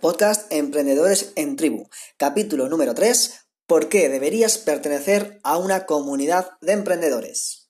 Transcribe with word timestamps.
Podcast 0.00 0.52
Emprendedores 0.52 1.32
en 1.34 1.56
Tribu, 1.56 1.88
capítulo 2.18 2.68
número 2.68 2.94
3, 2.94 3.48
¿por 3.66 3.88
qué 3.88 4.08
deberías 4.08 4.56
pertenecer 4.56 5.40
a 5.42 5.58
una 5.58 5.86
comunidad 5.86 6.50
de 6.60 6.74
emprendedores? 6.74 7.67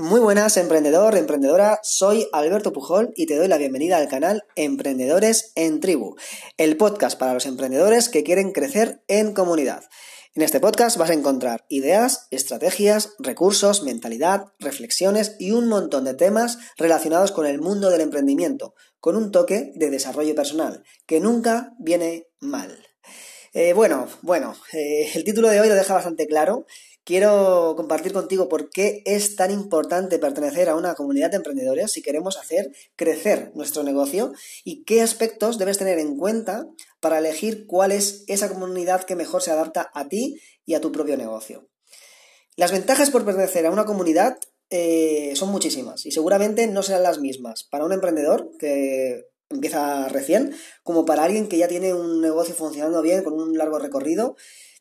Muy 0.00 0.20
buenas, 0.20 0.56
emprendedor, 0.56 1.14
emprendedora. 1.14 1.78
Soy 1.82 2.26
Alberto 2.32 2.72
Pujol 2.72 3.12
y 3.16 3.26
te 3.26 3.36
doy 3.36 3.48
la 3.48 3.58
bienvenida 3.58 3.98
al 3.98 4.08
canal 4.08 4.44
Emprendedores 4.56 5.52
en 5.56 5.78
Tribu, 5.78 6.16
el 6.56 6.78
podcast 6.78 7.18
para 7.18 7.34
los 7.34 7.44
emprendedores 7.44 8.08
que 8.08 8.24
quieren 8.24 8.52
crecer 8.52 9.02
en 9.08 9.34
comunidad. 9.34 9.84
En 10.34 10.40
este 10.40 10.58
podcast 10.58 10.96
vas 10.96 11.10
a 11.10 11.12
encontrar 11.12 11.66
ideas, 11.68 12.28
estrategias, 12.30 13.12
recursos, 13.18 13.82
mentalidad, 13.82 14.46
reflexiones 14.58 15.36
y 15.38 15.50
un 15.50 15.68
montón 15.68 16.04
de 16.04 16.14
temas 16.14 16.56
relacionados 16.78 17.30
con 17.30 17.44
el 17.44 17.60
mundo 17.60 17.90
del 17.90 18.00
emprendimiento, 18.00 18.72
con 19.00 19.16
un 19.16 19.30
toque 19.30 19.70
de 19.74 19.90
desarrollo 19.90 20.34
personal, 20.34 20.82
que 21.04 21.20
nunca 21.20 21.74
viene 21.78 22.26
mal. 22.40 22.86
Eh, 23.52 23.72
bueno, 23.72 24.06
bueno, 24.22 24.54
eh, 24.72 25.10
el 25.14 25.24
título 25.24 25.50
de 25.50 25.60
hoy 25.60 25.68
lo 25.68 25.74
deja 25.74 25.92
bastante 25.92 26.26
claro 26.26 26.66
quiero 27.10 27.74
compartir 27.76 28.12
contigo 28.12 28.48
por 28.48 28.70
qué 28.70 29.02
es 29.04 29.34
tan 29.34 29.50
importante 29.50 30.20
pertenecer 30.20 30.68
a 30.68 30.76
una 30.76 30.94
comunidad 30.94 31.28
de 31.30 31.38
emprendedores 31.38 31.90
si 31.90 32.02
queremos 32.02 32.36
hacer 32.36 32.70
crecer 32.94 33.50
nuestro 33.56 33.82
negocio 33.82 34.32
y 34.62 34.84
qué 34.84 35.02
aspectos 35.02 35.58
debes 35.58 35.76
tener 35.76 35.98
en 35.98 36.16
cuenta 36.16 36.68
para 37.00 37.18
elegir 37.18 37.66
cuál 37.66 37.90
es 37.90 38.22
esa 38.28 38.48
comunidad 38.48 39.02
que 39.02 39.16
mejor 39.16 39.42
se 39.42 39.50
adapta 39.50 39.90
a 39.92 40.06
ti 40.06 40.40
y 40.64 40.74
a 40.74 40.80
tu 40.80 40.92
propio 40.92 41.16
negocio. 41.16 41.68
Las 42.54 42.70
ventajas 42.70 43.10
por 43.10 43.24
pertenecer 43.24 43.66
a 43.66 43.72
una 43.72 43.86
comunidad 43.86 44.38
eh, 44.70 45.32
son 45.34 45.48
muchísimas 45.48 46.06
y 46.06 46.12
seguramente 46.12 46.68
no 46.68 46.84
serán 46.84 47.02
las 47.02 47.18
mismas 47.18 47.64
para 47.64 47.86
un 47.86 47.92
emprendedor 47.92 48.52
que 48.56 49.26
empieza 49.48 50.08
recién 50.08 50.54
como 50.84 51.04
para 51.04 51.24
alguien 51.24 51.48
que 51.48 51.58
ya 51.58 51.66
tiene 51.66 51.92
un 51.92 52.20
negocio 52.20 52.54
funcionando 52.54 53.02
bien 53.02 53.24
con 53.24 53.32
un 53.32 53.58
largo 53.58 53.80
recorrido 53.80 54.36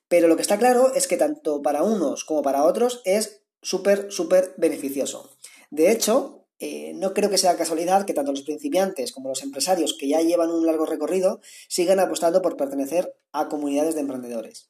pero 0.09 0.27
lo 0.27 0.35
que 0.35 0.41
está 0.41 0.57
claro 0.57 0.93
es 0.93 1.07
que 1.07 1.15
tanto 1.15 1.61
para 1.61 1.83
unos 1.83 2.25
como 2.25 2.41
para 2.41 2.65
otros 2.65 3.01
es 3.05 3.43
súper, 3.61 4.11
súper 4.11 4.53
beneficioso. 4.57 5.31
De 5.69 5.91
hecho, 5.91 6.47
eh, 6.59 6.91
no 6.95 7.13
creo 7.13 7.29
que 7.29 7.37
sea 7.37 7.55
casualidad 7.55 8.05
que 8.05 8.13
tanto 8.13 8.31
los 8.31 8.41
principiantes 8.41 9.13
como 9.13 9.29
los 9.29 9.43
empresarios 9.43 9.95
que 9.97 10.09
ya 10.09 10.21
llevan 10.21 10.51
un 10.51 10.65
largo 10.65 10.85
recorrido 10.85 11.39
sigan 11.69 11.99
apostando 11.99 12.41
por 12.41 12.57
pertenecer 12.57 13.15
a 13.31 13.47
comunidades 13.47 13.95
de 13.95 14.01
emprendedores. 14.01 14.69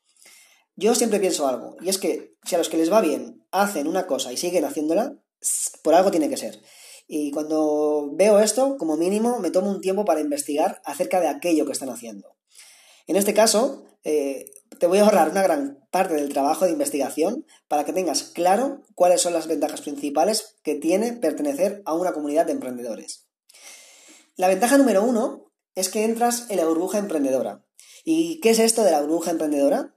Yo 0.75 0.93
siempre 0.93 1.19
pienso 1.19 1.47
algo, 1.47 1.75
y 1.81 1.89
es 1.89 1.97
que 1.97 2.35
si 2.45 2.55
a 2.55 2.57
los 2.57 2.69
que 2.69 2.77
les 2.77 2.91
va 2.91 3.01
bien 3.01 3.43
hacen 3.51 3.87
una 3.87 4.07
cosa 4.07 4.31
y 4.31 4.37
siguen 4.37 4.65
haciéndola, 4.65 5.17
por 5.83 5.93
algo 5.93 6.11
tiene 6.11 6.29
que 6.29 6.37
ser. 6.37 6.61
Y 7.07 7.31
cuando 7.31 8.11
veo 8.13 8.39
esto, 8.39 8.77
como 8.77 8.95
mínimo, 8.95 9.39
me 9.39 9.51
tomo 9.51 9.71
un 9.71 9.81
tiempo 9.81 10.05
para 10.05 10.21
investigar 10.21 10.81
acerca 10.85 11.19
de 11.19 11.27
aquello 11.27 11.65
que 11.65 11.71
están 11.71 11.89
haciendo. 11.89 12.35
En 13.07 13.15
este 13.15 13.33
caso, 13.33 13.83
eh, 14.03 14.45
te 14.77 14.87
voy 14.87 14.99
a 14.99 15.03
ahorrar 15.03 15.29
una 15.29 15.41
gran 15.41 15.79
parte 15.91 16.13
del 16.13 16.29
trabajo 16.29 16.65
de 16.65 16.71
investigación 16.71 17.45
para 17.67 17.83
que 17.85 17.93
tengas 17.93 18.23
claro 18.23 18.83
cuáles 18.95 19.21
son 19.21 19.33
las 19.33 19.47
ventajas 19.47 19.81
principales 19.81 20.55
que 20.63 20.75
tiene 20.75 21.13
pertenecer 21.13 21.81
a 21.85 21.93
una 21.93 22.13
comunidad 22.13 22.45
de 22.45 22.53
emprendedores. 22.53 23.27
La 24.35 24.47
ventaja 24.47 24.77
número 24.77 25.03
uno 25.03 25.51
es 25.75 25.89
que 25.89 26.03
entras 26.03 26.45
en 26.49 26.57
la 26.57 26.65
burbuja 26.65 26.97
emprendedora. 26.97 27.65
¿Y 28.05 28.39
qué 28.39 28.51
es 28.51 28.59
esto 28.59 28.83
de 28.83 28.91
la 28.91 29.01
burbuja 29.01 29.31
emprendedora? 29.31 29.95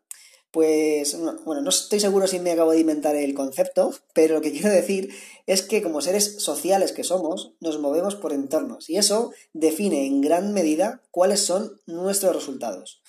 Pues, 0.51 1.17
bueno, 1.47 1.63
no 1.63 1.71
estoy 1.71 1.99
seguro 1.99 2.27
si 2.27 2.39
me 2.39 2.53
acabo 2.53 2.73
de 2.73 2.81
inventar 2.81 3.17
el 3.17 3.35
concepto, 3.35 3.95
pero 4.15 4.35
lo 4.35 4.41
que 4.43 4.53
quiero 4.53 4.69
decir 4.69 5.15
es 5.47 5.63
que 5.63 5.83
como 5.83 6.01
seres 6.01 6.43
sociales 6.43 6.93
que 6.93 7.05
somos, 7.05 7.55
nos 7.61 7.79
movemos 7.79 8.17
por 8.17 8.33
entornos 8.33 8.91
y 8.91 8.97
eso 8.97 9.33
define 9.53 10.07
en 10.07 10.21
gran 10.21 10.53
medida 10.53 11.03
cuáles 11.11 11.41
son 11.41 11.81
nuestros 11.87 12.35
resultados. 12.35 13.03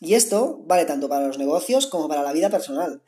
Y 0.00 0.14
esto 0.14 0.62
vale 0.66 0.84
tanto 0.84 1.08
para 1.08 1.26
los 1.26 1.38
negocios 1.38 1.86
como 1.86 2.08
para 2.08 2.22
la 2.22 2.32
vida 2.32 2.50
personal. 2.50 3.02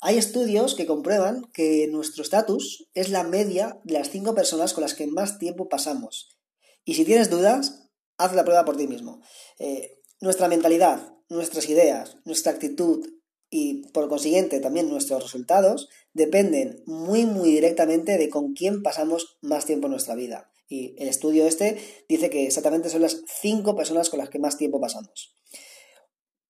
Hay 0.00 0.18
estudios 0.18 0.74
que 0.74 0.86
comprueban 0.86 1.50
que 1.52 1.88
nuestro 1.90 2.22
estatus 2.22 2.88
es 2.94 3.08
la 3.08 3.22
media 3.22 3.80
de 3.84 3.94
las 3.94 4.10
cinco 4.10 4.34
personas 4.34 4.74
con 4.74 4.82
las 4.82 4.94
que 4.94 5.06
más 5.06 5.38
tiempo 5.38 5.68
pasamos. 5.68 6.36
Y 6.84 6.94
si 6.94 7.04
tienes 7.04 7.30
dudas, 7.30 7.88
haz 8.18 8.34
la 8.34 8.44
prueba 8.44 8.64
por 8.64 8.76
ti 8.76 8.86
mismo. 8.86 9.22
Eh, 9.58 10.02
nuestra 10.20 10.48
mentalidad, 10.48 11.14
nuestras 11.28 11.68
ideas, 11.68 12.18
nuestra 12.24 12.52
actitud 12.52 13.06
y 13.48 13.88
por 13.92 14.08
consiguiente 14.08 14.60
también 14.60 14.88
nuestros 14.88 15.22
resultados 15.22 15.88
dependen 16.12 16.82
muy 16.86 17.24
muy 17.24 17.50
directamente 17.50 18.18
de 18.18 18.28
con 18.28 18.52
quién 18.52 18.82
pasamos 18.82 19.38
más 19.40 19.64
tiempo 19.64 19.86
en 19.86 19.92
nuestra 19.92 20.14
vida. 20.14 20.50
Y 20.68 20.96
el 20.98 21.08
estudio 21.08 21.46
este 21.46 21.78
dice 22.08 22.30
que 22.30 22.46
exactamente 22.46 22.88
son 22.88 23.02
las 23.02 23.22
cinco 23.40 23.76
personas 23.76 24.10
con 24.10 24.18
las 24.18 24.28
que 24.28 24.38
más 24.38 24.56
tiempo 24.56 24.80
pasamos. 24.80 25.36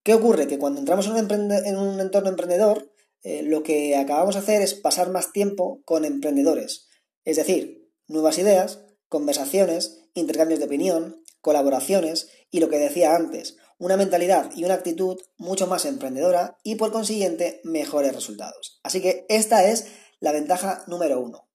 ¿Qué 0.05 0.13
ocurre? 0.13 0.47
Que 0.47 0.59
cuando 0.59 0.81
entramos 0.81 1.07
en 1.07 1.77
un, 1.79 2.01
entorno 2.01 2.29
emprendedor, 2.29 2.93
eh, 3.23 3.43
lo 3.43 3.63
que 3.63 3.97
acabamos 3.97 4.35
de 4.35 4.43
hacer 4.43 4.61
es 4.61 4.75
pasar 4.75 5.11
más 5.11 5.33
tiempo 5.33 5.81
con 5.87 6.05
emprendedores. 6.05 6.89
Es 7.25 7.37
decir, 7.37 7.91
nuevas 8.07 8.37
ideas, 8.37 8.81
conversaciones, 9.09 10.03
intercambios 10.13 10.61
de 10.61 10.67
opinión, 10.67 11.25
colaboraciones 11.41 12.29
y 12.51 12.61
lo 12.61 12.69
que 12.69 12.79
decía 12.79 13.17
antes, 13.17 13.57
una 13.79 13.97
mentalidad 13.97 14.51
y 14.55 14.65
una 14.65 14.75
actitud 14.75 15.19
mucho 15.39 15.67
más 15.67 15.87
emprendedora 15.87 16.59
y 16.63 16.75
por 16.75 16.93
consiguiente 16.93 17.63
mejores 17.65 18.15
resultados. 18.15 18.81
Así 18.83 19.01
que 19.01 19.25
esta 19.31 19.67
es 19.67 19.87
la 20.21 20.33
ventaja 20.33 20.85
número 20.87 21.19
uno. 21.19 21.49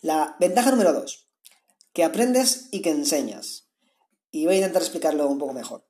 La 0.00 0.36
ventaja 0.40 0.70
número 0.70 0.94
dos, 0.94 1.28
que 1.92 2.02
aprendes 2.02 2.68
y 2.70 2.80
que 2.80 2.90
enseñas. 2.90 3.68
Y 4.30 4.46
voy 4.46 4.54
a 4.54 4.58
intentar 4.58 4.80
explicarlo 4.80 5.28
un 5.28 5.38
poco 5.38 5.52
mejor. 5.52 5.87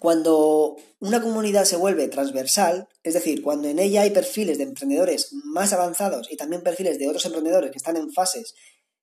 Cuando 0.00 0.76
una 1.00 1.20
comunidad 1.20 1.64
se 1.64 1.76
vuelve 1.76 2.08
transversal, 2.08 2.88
es 3.02 3.14
decir, 3.14 3.42
cuando 3.42 3.68
en 3.68 3.78
ella 3.78 4.02
hay 4.02 4.10
perfiles 4.10 4.58
de 4.58 4.64
emprendedores 4.64 5.32
más 5.32 5.72
avanzados 5.72 6.30
y 6.30 6.36
también 6.36 6.62
perfiles 6.62 6.98
de 6.98 7.08
otros 7.08 7.24
emprendedores 7.26 7.70
que 7.70 7.78
están 7.78 7.96
en 7.96 8.12
fases 8.12 8.54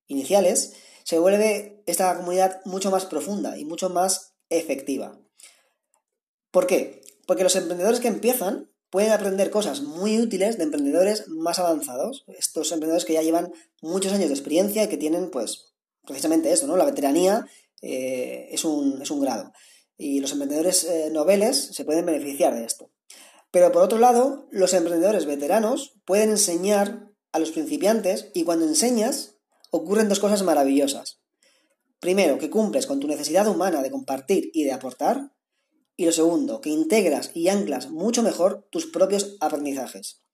iniciales, 0.07 0.73
se 1.03 1.19
vuelve 1.19 1.83
esta 1.85 2.16
comunidad 2.16 2.61
mucho 2.66 2.91
más 2.91 3.06
profunda 3.06 3.57
y 3.57 3.66
mucho 3.66 3.89
más 3.89 4.35
efectiva. 4.50 5.19
¿Por 6.51 6.67
qué? 6.67 7.01
Porque 7.27 7.44
los 7.44 7.56
emprendedores 7.56 8.00
que 8.00 8.07
empiezan 8.07 8.72
pueden 8.89 9.12
aprender 9.12 9.50
cosas 9.50 9.81
muy 9.81 10.19
útiles 10.19 10.57
de 10.57 10.63
emprendedores 10.63 11.27
más 11.27 11.59
avanzados, 11.59 12.23
estos 12.27 12.72
emprendedores 12.72 13.03
que 13.03 13.13
ya 13.13 13.22
llevan 13.22 13.51
muchos 13.81 14.13
años 14.13 14.29
de 14.29 14.35
experiencia 14.35 14.83
y 14.83 14.88
que 14.88 14.97
tienen, 14.97 15.29
pues, 15.29 15.73
precisamente 16.06 16.51
eso, 16.53 16.67
¿no? 16.67 16.77
La 16.77 16.85
veteranía 16.85 17.45
eh, 17.81 18.47
es, 18.51 18.63
un, 18.63 19.01
es 19.01 19.12
un 19.12 19.19
grado 19.19 19.51
y 19.97 20.19
los 20.19 20.31
emprendedores 20.31 20.83
eh, 20.83 21.09
noveles 21.11 21.69
se 21.73 21.85
pueden 21.85 22.06
beneficiar 22.06 22.53
de 22.56 22.66
esto. 22.66 22.91
Pero 23.51 23.72
por 23.72 23.83
otro 23.83 24.00
lado, 24.00 24.47
los 24.51 24.73
emprendedores 24.73 25.25
veteranos 25.25 25.94
pueden 26.06 26.31
enseñar 26.31 27.11
a 27.31 27.39
los 27.39 27.51
principiantes 27.51 28.31
y 28.33 28.44
cuando 28.44 28.66
enseñas 28.66 29.38
ocurren 29.72 30.09
dos 30.09 30.19
cosas 30.19 30.44
maravillosas. 30.44 31.22
Primero, 32.00 32.38
que 32.38 32.50
cumples 32.50 32.88
con 32.88 33.00
tu 33.00 33.07
necesidad 33.07 33.47
humana 33.47 33.81
de 33.81 33.91
compartir 33.91 34.51
y 34.53 34.63
de 34.63 34.73
aportar. 34.73 35.31
Y 35.97 36.06
lo 36.06 36.12
segundo, 36.12 36.59
que 36.59 36.69
integras 36.69 37.31
y 37.33 37.47
anclas 37.47 37.89
mucho 37.89 38.22
mejor 38.22 38.67
tus 38.69 38.85
propios 38.85 39.38
aprendizajes. 39.39 40.25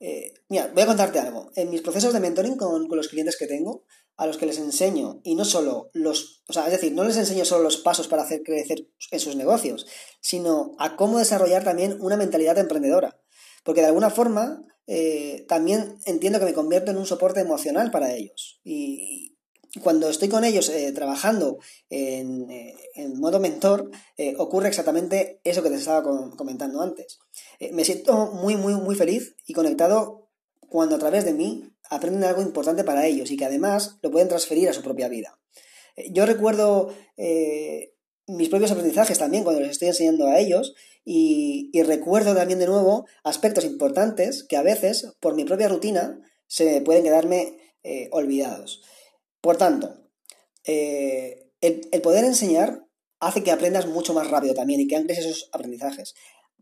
Eh, 0.00 0.32
mira, 0.48 0.70
voy 0.72 0.82
a 0.82 0.86
contarte 0.86 1.18
algo. 1.18 1.50
En 1.56 1.70
mis 1.70 1.82
procesos 1.82 2.12
de 2.12 2.20
mentoring 2.20 2.56
con, 2.56 2.88
los 2.88 3.08
clientes 3.08 3.36
que 3.36 3.46
tengo, 3.46 3.84
a 4.16 4.26
los 4.26 4.36
que 4.36 4.46
les 4.46 4.58
enseño, 4.58 5.20
y 5.24 5.34
no 5.34 5.44
solo 5.44 5.90
los, 5.92 6.42
o 6.48 6.52
sea, 6.52 6.66
es 6.66 6.72
decir, 6.72 6.92
no 6.92 7.04
les 7.04 7.16
enseño 7.16 7.44
solo 7.44 7.64
los 7.64 7.76
pasos 7.78 8.08
para 8.08 8.22
hacer 8.22 8.42
crecer 8.42 8.88
en 9.10 9.20
sus 9.20 9.36
negocios, 9.36 9.86
sino 10.20 10.72
a 10.78 10.96
cómo 10.96 11.18
desarrollar 11.18 11.64
también 11.64 11.96
una 12.00 12.16
mentalidad 12.16 12.58
emprendedora. 12.58 13.20
Porque 13.64 13.80
de 13.80 13.88
alguna 13.88 14.10
forma 14.10 14.64
eh, 14.86 15.44
también 15.48 15.98
entiendo 16.06 16.38
que 16.38 16.46
me 16.46 16.54
convierto 16.54 16.90
en 16.90 16.96
un 16.96 17.06
soporte 17.06 17.40
emocional 17.40 17.90
para 17.90 18.14
ellos. 18.14 18.60
Y, 18.64 19.37
cuando 19.78 20.08
estoy 20.08 20.28
con 20.28 20.44
ellos 20.44 20.68
eh, 20.68 20.92
trabajando 20.92 21.58
en, 21.90 22.50
eh, 22.50 22.74
en, 22.94 23.18
modo 23.18 23.40
mentor, 23.40 23.90
ocurre 24.36 24.68
exactamente 24.68 25.40
eso 25.44 25.62
que 25.62 25.70
te 25.70 25.76
estaba 25.76 26.02
comentando 26.36 26.80
antes. 26.82 27.18
me 27.72 27.84
siento 27.84 28.32
muy, 28.32 28.56
muy, 28.56 28.74
muy 28.74 28.94
feliz 28.94 29.36
y 29.46 29.54
conectado 29.54 30.28
cuando 30.68 30.96
a 30.96 30.98
través 30.98 31.24
de 31.24 31.32
mí 31.32 31.70
aprenden 31.90 32.24
algo 32.24 32.42
importante 32.42 32.84
para 32.84 33.06
ellos 33.06 33.30
y 33.30 33.36
que 33.36 33.44
además 33.44 33.98
lo 34.02 34.10
pueden 34.10 34.28
transferir 34.28 34.68
a 34.68 34.72
su 34.72 34.82
propia 34.82 35.08
vida. 35.08 35.38
Eh, 35.96 36.10
yo 36.12 36.26
recuerdo 36.26 36.94
eh, 37.16 37.94
mis 38.26 38.48
propios 38.48 38.70
aprendizajes 38.70 39.18
también 39.18 39.44
cuando 39.44 39.60
les 39.60 39.70
estoy 39.70 39.88
enseñando 39.88 40.28
a 40.28 40.38
ellos 40.38 40.74
y, 41.04 41.70
recuerdo 41.82 42.34
también 42.34 42.58
de 42.58 42.66
nuevo 42.66 43.06
aspectos 43.24 43.64
importantes 43.64 44.44
que 44.44 44.56
a 44.56 44.62
veces 44.62 45.14
por 45.20 45.34
mi 45.34 45.44
propia 45.44 45.68
rutina 45.68 46.20
se 46.46 46.82
pueden 46.82 47.04
quedarme 47.04 47.58
eh, 47.82 48.08
olvidados. 48.12 48.82
Por 49.40 49.56
tanto, 49.56 49.94
eh, 50.64 51.50
el, 51.60 52.02
poder 52.02 52.24
enseñar 52.24 52.84
hace 53.20 53.42
que 53.42 53.50
aprendas 53.50 53.86
mucho 53.86 54.14
más 54.14 54.30
rápido 54.30 54.54
también 54.54 54.80
y 54.80 54.86
que 54.86 54.96
ancles 54.96 55.18
esos 55.18 55.48
aprendizajes. 55.52 56.14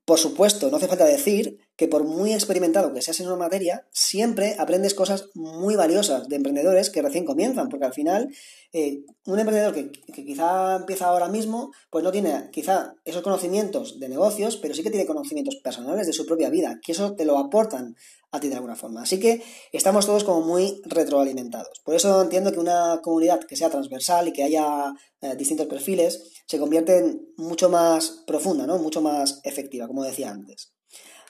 Por 0.05 0.19
supuesto, 0.19 0.70
no 0.70 0.76
hace 0.76 0.87
falta 0.87 1.05
decir 1.05 1.58
que 1.75 1.88
por 1.88 2.05
muy 2.05 2.32
experimentado 2.32 2.94
que 2.94 3.02
seas 3.02 3.19
en 3.19 3.26
una 3.26 3.37
materia, 3.37 3.88
siempre 3.90 4.55
aprendes 4.56 4.94
cosas 4.94 5.31
muy 5.34 5.75
valiosas 5.75 6.28
de 6.28 6.37
emprendedores 6.37 6.90
que 6.90 7.02
recién 7.02 7.25
comienzan, 7.25 7.69
porque 7.69 7.87
al 7.87 7.93
final 7.93 8.32
eh, 8.73 9.00
un 9.26 9.40
emprendedor 9.40 9.75
que, 9.75 9.90
que, 9.90 10.25
quizá 10.25 10.76
empieza 10.76 11.06
ahora 11.06 11.29
mismo, 11.29 11.72
pues 11.90 12.05
no 12.05 12.12
tiene 12.12 12.50
quizá 12.52 12.94
esos 13.05 13.22
conocimientos 13.22 13.99
de 13.99 14.08
negocios, 14.08 14.56
pero 14.58 14.75
sí 14.75 14.84
que 14.84 14.90
tiene 14.90 15.06
conocimientos 15.06 15.56
personales 15.56 16.06
de 16.06 16.12
su 16.12 16.25
propia 16.25 16.50
vida, 16.50 16.79
que 16.84 16.93
eso 16.93 17.17
te 17.17 17.25
lo 17.25 17.37
aportan 17.37 17.96
a 18.32 18.40
ti 18.40 18.49
de 18.49 18.56
alguna 18.56 18.76
forma. 18.76 19.02
Así 19.02 19.19
que 19.20 19.43
estamos 19.73 20.06
todos 20.06 20.25
como 20.25 20.43
muy 20.43 20.81
retroalimentados. 20.84 21.81
Por 21.84 21.94
eso 21.94 22.23
entiendo 22.23 22.52
que 22.52 22.61
una 22.61 23.00
comunidad 23.02 23.40
que 23.40 23.56
sea 23.56 23.70
transversal 23.70 24.28
y 24.28 24.32
que 24.32 24.44
haya 24.44 24.93
eh, 25.20 25.37
distintos 25.37 25.67
perfiles 25.67 26.32
se 26.46 26.58
convierte 26.58 26.99
en 26.99 27.28
mucho 27.37 27.69
más 27.69 28.23
profunda, 28.26 28.67
¿no? 28.67 28.78
Mucho 28.78 29.00
más 29.00 29.40
efectiva, 29.44 29.87
como 29.87 30.05
decía 30.05 30.31
antes. 30.31 30.73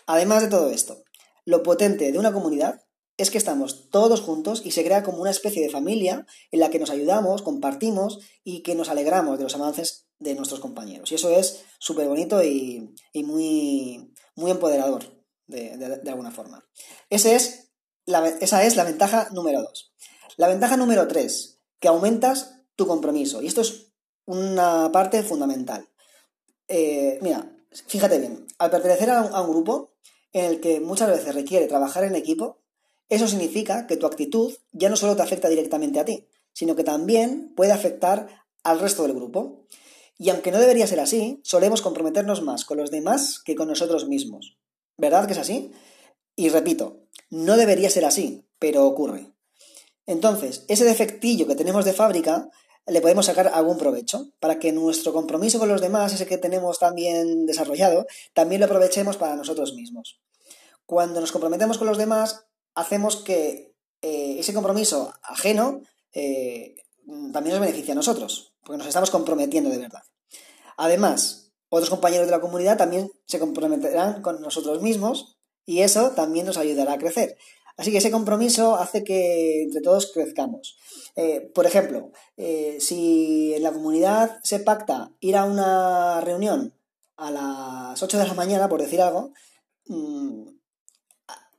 Además 0.07 0.43
de 0.43 0.49
todo 0.49 0.71
esto, 0.71 1.03
lo 1.45 1.63
potente 1.63 2.13
de 2.13 2.19
una 2.19 2.33
comunidad 2.33 2.81
es 3.17 3.31
que 3.31 3.39
estamos 3.39 3.89
todos 3.91 4.21
juntos 4.21 4.63
y 4.65 4.73
se 4.73 4.85
crea 4.85 5.03
como 5.03 5.19
una 5.19 5.31
especie 5.31 5.63
de 5.63 5.71
familia 5.71 6.27
en 6.51 6.61
la 6.61 6.71
que 6.71 6.79
nos 6.79 6.91
ayudamos, 6.91 7.43
compartimos 7.43 8.21
y 8.45 8.63
que 8.63 8.75
nos 8.75 8.91
alegramos 8.91 9.39
de 9.39 9.45
los 9.45 9.55
avances 9.55 10.07
de 10.19 10.35
nuestros 10.35 10.61
compañeros. 10.61 11.11
Y 11.13 11.15
eso 11.15 11.31
es 11.31 11.65
súper 11.79 12.09
bonito 12.09 12.43
y, 12.43 12.95
muy, 13.15 14.13
muy 14.35 14.51
empoderador 14.51 15.16
de, 15.47 16.01
alguna 16.07 16.31
forma. 16.31 16.65
Es 17.11 17.71
la, 18.05 18.27
esa 18.29 18.65
es 18.65 18.77
la 18.77 18.85
ventaja 18.85 19.29
número 19.33 19.63
dos. 19.63 19.95
La 20.37 20.49
ventaja 20.49 20.77
número 20.77 21.09
tres, 21.09 21.61
que 21.81 21.89
aumentas 21.89 22.63
tu 22.77 22.87
compromiso. 22.87 23.43
Y 23.43 23.47
esto 23.47 23.63
es 23.63 23.93
una 24.27 24.91
parte 24.93 25.23
fundamental. 25.23 25.89
Eh, 26.69 27.19
mira, 27.23 27.57
fíjate 27.87 28.19
bien, 28.19 28.47
al 28.59 28.71
pertenecer 28.71 29.11
a 29.11 29.41
un, 29.41 29.51
grupo 29.51 29.95
en 30.33 30.45
el 30.45 30.61
que 30.61 30.81
muchas 30.81 31.09
veces 31.09 31.35
requiere 31.35 31.67
trabajar 31.67 32.05
en 32.05 32.15
equipo, 32.15 32.63
eso 33.09 33.29
significa 33.29 33.87
que 33.87 33.97
tu 33.97 34.07
actitud 34.07 34.53
ya 34.73 34.89
no 34.89 34.97
solo 34.97 35.17
te 35.17 35.23
afecta 35.23 35.49
directamente 35.49 36.01
a 36.01 36.05
ti, 36.05 36.29
sino 36.53 36.75
que 36.75 36.85
también 36.85 37.55
puede 37.55 37.73
afectar 37.73 38.45
al 38.63 38.81
resto 38.81 39.05
del 39.05 39.15
grupo. 39.15 39.67
Y 40.19 40.31
aunque 40.31 40.51
no 40.51 40.59
debería 40.59 40.87
ser 40.87 41.01
así, 41.01 41.41
solemos 41.45 41.83
comprometernos 41.83 42.43
más 42.43 42.65
con 42.65 42.79
los 42.79 42.91
demás 42.91 43.41
que 43.45 43.55
con 43.55 43.69
nosotros 43.69 44.09
mismos. 44.09 44.59
¿Verdad 44.97 45.27
que 45.27 45.33
es 45.33 45.39
así? 45.39 45.73
Y 46.35 46.49
repito, 46.49 47.03
no 47.31 47.57
debería 47.57 47.91
ser 47.91 48.05
así, 48.05 48.47
pero 48.59 48.87
ocurre. 48.87 49.33
Entonces, 50.07 50.65
ese 50.69 50.85
defectillo 50.85 51.47
que 51.47 51.57
tenemos 51.57 51.85
de 51.85 51.93
fábrica 51.93 52.49
le 52.87 53.01
podemos 53.01 53.27
sacar 53.27 53.49
algún 53.49 53.79
provecho 53.79 54.31
para 54.39 54.59
que 54.59 54.73
nuestro 54.73 55.13
compromiso 55.13 55.59
con 55.59 55.69
los 55.69 55.81
demás, 55.81 56.13
ese 56.13 56.27
que 56.27 56.39
tenemos 56.39 56.79
tan 56.79 56.95
bien 56.95 57.45
desarrollado, 57.45 58.07
también 58.33 58.61
lo 58.61 58.67
aprovechemos 58.67 59.17
para 59.17 59.35
nosotros 59.35 59.75
mismos. 59.75 60.21
Cuando 60.87 61.21
nos 61.21 61.33
comprometemos 61.33 61.79
con 61.79 61.89
los 61.89 61.99
demás, 61.99 62.47
hacemos 62.75 63.17
que 63.17 63.75
eh, 64.03 64.37
ese 64.39 64.55
compromiso 64.55 65.13
ajeno 65.23 65.81
eh, 66.13 66.77
también 67.33 67.57
nos 67.57 67.61
beneficie 67.61 67.93
a 67.93 67.97
nosotros, 67.97 68.55
porque 68.63 68.79
nos 68.79 68.87
estamos 68.87 69.11
comprometiendo 69.11 69.69
de 69.69 69.79
verdad. 69.79 70.03
Además, 70.77 71.46
otros 71.77 71.91
compañeros 71.91 72.27
de 72.27 72.33
la 72.33 72.41
comunidad 72.41 72.77
también 72.77 73.11
se 73.27 73.39
comprometerán 73.39 74.23
con 74.23 74.41
nosotros 74.41 74.83
mismos 74.83 75.39
y 75.65 75.81
eso 75.81 76.11
también 76.11 76.47
nos 76.47 76.59
ayudará 76.59 76.95
a 76.95 76.99
crecer. 76.99 77.37
Así 77.77 77.93
que 77.93 77.99
ese 77.99 78.11
compromiso 78.11 78.77
hace 78.77 79.05
que 79.05 79.63
entre 79.65 79.83
todos 79.83 80.11
crezcamos. 80.13 80.79
Eh, 81.15 81.51
por 81.55 81.67
ejemplo, 81.67 82.11
eh, 82.37 82.79
si 82.81 83.53
en 83.55 83.63
la 83.63 83.73
comunidad 83.73 84.39
se 84.43 84.61
pacta 84.61 85.13
ir 85.21 85.37
a 85.37 85.45
una 85.45 86.21
reunión 86.23 86.75
a 87.17 87.31
las 87.31 88.03
8 88.03 88.19
de 88.19 88.27
la 88.27 88.35
mañana, 88.35 88.69
por 88.69 88.81
decir 88.81 89.03
algo, 89.03 89.33
mm, 89.89 90.49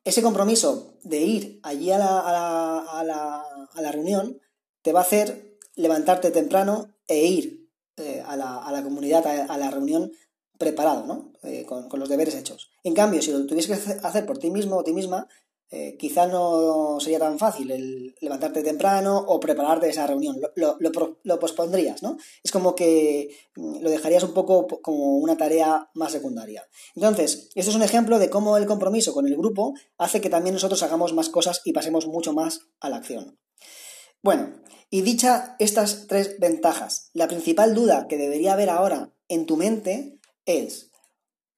ese 0.04 0.22
compromiso 0.24 0.96
de 1.04 1.20
ir 1.20 1.60
allí 1.64 1.92
a 1.92 1.98
la, 2.00 2.20
a 2.20 3.82
la 3.82 3.92
reunión 3.92 4.40
te 4.82 4.94
va 4.94 5.02
a 5.02 5.04
hacer 5.04 5.58
levantarte 5.76 6.32
temprano 6.32 6.96
e 7.08 7.26
ir 7.26 7.57
eh, 7.98 8.24
a, 8.26 8.36
la, 8.36 8.84
comunidad, 8.84 9.26
a, 9.26 9.58
la 9.58 9.72
reunión 9.72 10.12
preparado, 10.58 11.06
¿no? 11.06 11.34
Eh, 11.44 11.66
con, 11.66 11.88
los 12.00 12.10
deberes 12.10 12.36
hechos. 12.36 12.70
En 12.84 12.94
cambio, 12.94 13.22
si 13.22 13.32
lo 13.32 13.46
tuvieses 13.46 13.80
que 13.80 14.08
hacer 14.08 14.26
por 14.26 14.38
ti 14.38 14.52
mismo 14.52 14.78
o 14.78 14.84
ti 14.84 14.94
misma, 14.94 15.28
eh, 15.70 15.98
quizá 15.98 16.28
no 16.28 16.98
sería 17.02 17.20
tan 17.20 17.38
fácil 17.38 17.72
el 17.72 18.16
levantarte 18.22 18.64
temprano 18.64 19.18
o 19.18 19.40
prepararte 19.40 19.90
esa 19.90 20.08
reunión. 20.08 20.40
Lo, 20.56 20.78
lo, 20.80 21.40
pospondrías, 21.40 22.04
¿no? 22.04 22.18
Es 22.42 22.52
como 22.52 22.74
que 22.74 23.36
mm, 23.56 23.82
lo 23.82 23.90
dejarías 23.90 24.24
un 24.24 24.34
poco 24.34 24.68
como 24.68 25.18
una 25.18 25.36
tarea 25.36 25.90
más 25.94 26.14
secundaria. 26.14 26.66
Entonces, 26.96 27.50
esto 27.56 27.72
es 27.72 27.76
un 27.76 27.84
ejemplo 27.84 28.18
de 28.18 28.30
cómo 28.30 28.56
el 28.58 28.66
compromiso 28.66 29.14
con 29.14 29.28
el 29.28 29.36
grupo 29.36 29.74
hace 29.98 30.22
que 30.22 30.30
también 30.30 30.54
nosotros 30.54 30.84
hagamos 30.84 31.14
más 31.14 31.30
cosas 31.30 31.62
y 31.66 31.74
pasemos 31.74 32.08
mucho 32.08 32.32
más 32.32 32.62
a 32.80 32.90
la 32.90 32.98
acción. 32.98 33.38
Bueno, 34.22 34.54
y 34.90 35.02
dicha 35.02 35.56
estas 35.60 36.08
tres 36.08 36.40
ventajas, 36.40 37.10
la 37.14 37.28
principal 37.28 37.74
duda 37.76 38.08
que 38.08 38.18
debería 38.18 38.54
haber 38.54 38.70
ahora 38.70 39.14
en 39.28 39.46
tu 39.46 39.58
mente 39.58 40.20
es 40.46 40.92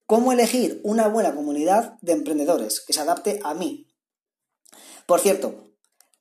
cómo 0.05 0.31
elegir 0.31 0.81
una 0.83 1.07
buena 1.07 1.35
comunidad 1.35 1.99
de 2.01 2.13
emprendedores 2.13 2.81
que 2.81 2.93
se 2.93 3.01
adapte 3.01 3.39
a 3.43 3.53
mí. 3.53 3.87
Por 5.05 5.19
cierto, 5.19 5.69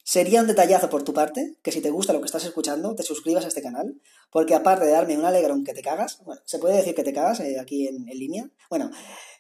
sería 0.04 0.42
un 0.42 0.46
detallazo 0.46 0.90
por 0.90 1.02
tu 1.02 1.12
parte 1.12 1.58
que 1.62 1.72
si 1.72 1.80
te 1.80 1.90
gusta 1.90 2.12
lo 2.12 2.20
que 2.20 2.26
estás 2.26 2.44
escuchando, 2.44 2.94
te 2.94 3.02
suscribas 3.02 3.44
a 3.44 3.48
este 3.48 3.62
canal, 3.62 4.00
porque 4.30 4.54
aparte 4.54 4.84
de 4.84 4.92
darme 4.92 5.18
un 5.18 5.24
alegrón 5.24 5.64
que 5.64 5.74
te 5.74 5.82
cagas, 5.82 6.18
bueno, 6.24 6.40
se 6.44 6.58
puede 6.58 6.76
decir 6.76 6.94
que 6.94 7.04
te 7.04 7.12
cagas 7.12 7.40
eh, 7.40 7.58
aquí 7.58 7.88
en, 7.88 8.04
línea, 8.04 8.50
bueno, 8.68 8.90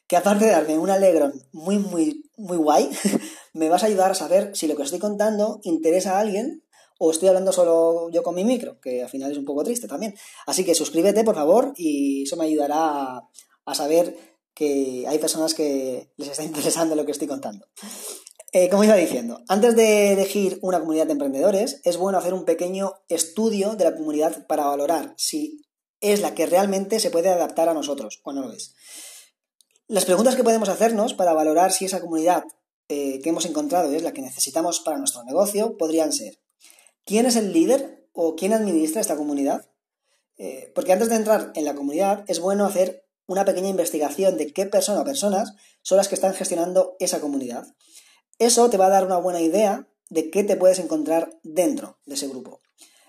que 0.06 0.16
aparte 0.16 0.46
de 0.46 0.50
darme 0.52 0.78
un 0.78 0.90
alegrón 0.90 1.32
muy, 1.52 1.78
muy, 1.78 2.30
muy 2.36 2.56
guay, 2.56 2.90
me 3.52 3.68
vas 3.68 3.82
a 3.82 3.86
ayudar 3.86 4.10
a 4.10 4.14
saber 4.14 4.56
si 4.56 4.66
lo 4.66 4.76
que 4.76 4.82
estoy 4.82 4.98
contando 4.98 5.60
interesa 5.62 6.16
a 6.16 6.20
alguien 6.20 6.64
o 6.98 7.10
estoy 7.10 7.28
hablando 7.28 7.52
solo 7.52 8.10
yo 8.10 8.22
con 8.22 8.34
mi 8.34 8.44
micro, 8.44 8.80
que 8.80 9.02
al 9.02 9.08
final 9.08 9.30
es 9.30 9.38
un 9.38 9.44
poco 9.44 9.64
triste 9.64 9.86
también. 9.86 10.14
Así 10.46 10.64
que 10.64 10.74
suscríbete, 10.74 11.24
por 11.24 11.36
favor, 11.36 11.72
y 11.76 12.24
eso 12.24 12.36
me 12.36 12.44
ayudará 12.44 13.22
a, 13.64 13.74
saber 13.74 14.16
que 14.54 15.04
hay 15.06 15.18
personas 15.18 15.54
que 15.54 16.10
les 16.16 16.28
está 16.28 16.42
interesando 16.44 16.96
lo 16.96 17.06
que 17.06 17.12
estoy 17.12 17.28
contando. 17.28 17.66
Eh, 18.52 18.68
como 18.68 18.82
iba 18.82 18.96
diciendo, 18.96 19.42
antes 19.48 19.76
de 19.76 20.12
elegir 20.12 20.58
una 20.62 20.80
comunidad 20.80 21.06
de 21.06 21.12
emprendedores, 21.12 21.80
es 21.84 21.96
bueno 21.98 22.18
hacer 22.18 22.34
un 22.34 22.44
pequeño 22.44 22.94
estudio 23.08 23.74
de 23.76 23.84
la 23.84 23.94
comunidad 23.94 24.46
para 24.46 24.66
valorar 24.66 25.14
si 25.16 25.62
es 26.00 26.20
la 26.20 26.34
que 26.34 26.46
realmente 26.46 26.98
se 26.98 27.10
puede 27.10 27.28
adaptar 27.28 27.68
a 27.68 27.74
nosotros 27.74 28.20
o 28.24 28.32
no 28.32 28.42
lo 28.42 28.52
es. 28.52 28.74
Las 29.86 30.04
preguntas 30.04 30.34
que 30.34 30.44
podemos 30.44 30.68
hacernos 30.68 31.14
para 31.14 31.32
valorar 31.32 31.72
si 31.72 31.84
esa 31.84 32.00
comunidad 32.00 32.44
eh, 32.88 33.20
que 33.22 33.28
hemos 33.28 33.44
encontrado 33.44 33.92
es 33.92 34.02
la 34.02 34.12
que 34.12 34.22
necesitamos 34.22 34.80
para 34.80 34.98
nuestro 34.98 35.24
negocio 35.24 35.76
podrían 35.76 36.12
ser, 36.12 36.38
¿Quién 37.08 37.24
es 37.24 37.36
el 37.36 37.54
líder 37.54 38.06
o 38.12 38.36
quién 38.36 38.52
administra 38.52 39.00
esta 39.00 39.16
comunidad? 39.16 39.66
Eh, 40.36 40.70
porque 40.74 40.92
antes 40.92 41.08
de 41.08 41.14
entrar 41.14 41.52
en 41.54 41.64
la 41.64 41.74
comunidad 41.74 42.22
es 42.28 42.38
bueno 42.38 42.66
hacer 42.66 43.06
una 43.26 43.46
pequeña 43.46 43.70
investigación 43.70 44.36
de 44.36 44.52
qué 44.52 44.66
persona 44.66 45.00
o 45.00 45.04
personas 45.06 45.54
son 45.80 45.96
las 45.96 46.08
que 46.08 46.16
están 46.16 46.34
gestionando 46.34 46.96
esa 46.98 47.22
comunidad. 47.22 47.66
Eso 48.38 48.68
te 48.68 48.76
va 48.76 48.88
a 48.88 48.90
dar 48.90 49.06
una 49.06 49.16
buena 49.16 49.40
idea 49.40 49.88
de 50.10 50.28
qué 50.28 50.44
te 50.44 50.56
puedes 50.56 50.80
encontrar 50.80 51.40
dentro 51.42 51.96
de 52.04 52.16
ese 52.16 52.28
grupo. 52.28 52.60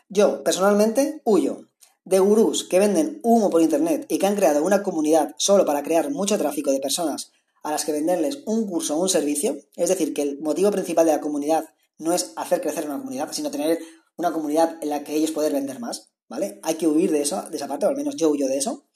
Yo, 0.07 0.45
personalmente, 0.45 1.19
huyo 1.25 1.67
de 2.05 2.19
gurús 2.19 2.63
que 2.63 2.79
venden 2.79 3.19
humo 3.21 3.49
por 3.49 3.61
internet 3.61 4.05
y 4.07 4.17
que 4.17 4.27
han 4.27 4.37
creado 4.37 4.63
una 4.63 4.81
comunidad 4.81 5.35
solo 5.37 5.65
para 5.65 5.83
crear 5.83 6.09
mucho 6.09 6.37
tráfico 6.37 6.71
de 6.71 6.79
personas 6.79 7.33
a 7.63 7.71
las 7.71 7.83
que 7.83 7.91
venderles 7.91 8.43
un 8.45 8.65
curso 8.65 8.95
o 8.95 9.01
un 9.01 9.09
servicio. 9.09 9.57
Es 9.75 9.89
decir, 9.89 10.13
que 10.13 10.21
el 10.21 10.39
motivo 10.39 10.71
principal 10.71 11.05
de 11.05 11.11
la 11.11 11.19
comunidad 11.19 11.65
no 11.99 12.13
es 12.13 12.33
hacer 12.35 12.61
crecer 12.61 12.85
una 12.85 12.97
comunidad, 12.97 13.31
sino 13.31 13.51
tener 13.51 13.77
una 14.17 14.31
comunidad 14.31 14.77
en 14.81 14.89
la 14.89 15.03
que 15.03 15.13
ellos 15.13 15.31
puedan 15.31 15.53
vender 15.53 15.79
más, 15.79 16.11
¿vale? 16.27 16.59
Hay 16.63 16.75
que 16.75 16.87
huir 16.87 17.11
de, 17.11 17.21
eso, 17.21 17.43
de 17.43 17.57
esa 17.57 17.67
parte, 17.67 17.85
o 17.85 17.89
al 17.89 17.95
menos 17.95 18.15
yo 18.15 18.29
huyo 18.29 18.47
de 18.47 18.57
eso. 18.57 18.87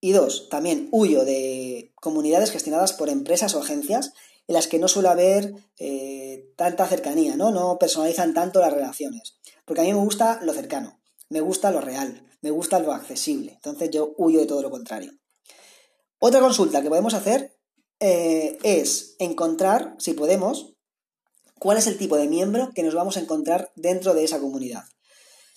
Y 0.00 0.12
dos, 0.12 0.48
también 0.48 0.88
huyo 0.90 1.24
de 1.24 1.92
comunidades 2.00 2.50
gestionadas 2.50 2.92
por 2.92 3.08
empresas 3.08 3.54
o 3.54 3.60
agencias 3.60 4.12
en 4.48 4.54
las 4.54 4.66
que 4.66 4.78
no 4.78 4.88
suele 4.88 5.08
haber 5.08 5.54
eh, 5.78 6.52
tanta 6.56 6.86
cercanía, 6.86 7.36
¿no? 7.36 7.52
No 7.52 7.78
personalizan 7.78 8.34
tanto 8.34 8.60
las 8.60 8.72
relaciones. 8.72 9.38
Porque 9.64 9.82
a 9.82 9.84
mí 9.84 9.92
me 9.92 10.00
gusta 10.00 10.40
lo 10.42 10.52
cercano, 10.52 11.00
me 11.28 11.40
gusta 11.40 11.70
lo 11.70 11.80
real, 11.80 12.26
me 12.40 12.50
gusta 12.50 12.80
lo 12.80 12.92
accesible. 12.92 13.52
Entonces 13.52 13.90
yo 13.90 14.14
huyo 14.18 14.40
de 14.40 14.46
todo 14.46 14.62
lo 14.62 14.70
contrario. 14.70 15.12
Otra 16.18 16.40
consulta 16.40 16.82
que 16.82 16.88
podemos 16.88 17.14
hacer 17.14 17.56
eh, 18.00 18.58
es 18.64 19.14
encontrar, 19.18 19.94
si 19.98 20.14
podemos, 20.14 20.71
cuál 21.62 21.78
es 21.78 21.86
el 21.86 21.96
tipo 21.96 22.16
de 22.16 22.26
miembro 22.26 22.72
que 22.74 22.82
nos 22.82 22.92
vamos 22.92 23.16
a 23.16 23.20
encontrar 23.20 23.70
dentro 23.76 24.14
de 24.14 24.24
esa 24.24 24.40
comunidad. 24.40 24.82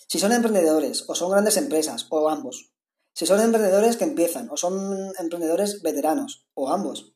Si 0.06 0.20
son 0.20 0.30
emprendedores 0.30 1.02
o 1.08 1.16
son 1.16 1.32
grandes 1.32 1.56
empresas 1.56 2.06
o 2.10 2.28
ambos. 2.28 2.70
Si 3.12 3.26
son 3.26 3.40
emprendedores 3.40 3.96
que 3.96 4.04
empiezan 4.04 4.48
o 4.48 4.56
son 4.56 5.12
emprendedores 5.18 5.82
veteranos 5.82 6.46
o 6.54 6.70
ambos. 6.70 7.12